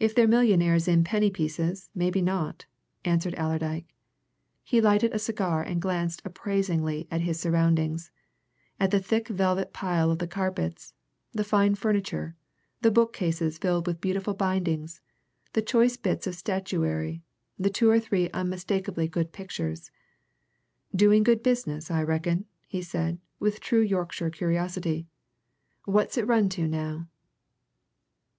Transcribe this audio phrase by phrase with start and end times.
[0.00, 2.64] "If they're millionaires in penny pieces, maybe not,"
[3.04, 3.94] answered Allerdyke.
[4.62, 8.10] He lighted a cigar and glanced appraisingly at his surroundings
[8.80, 10.94] at the thick velvet pile of the carpets,
[11.34, 12.34] the fine furniture,
[12.80, 15.02] the bookcases filled with beautiful bindings,
[15.52, 17.20] the choice bits of statuary,
[17.58, 19.90] the two or three unmistakably good pictures.
[20.96, 25.06] "Doing good business, I reckon?" he said, with true Yorkshire curiosity.
[25.84, 27.08] "What's it run to, now?"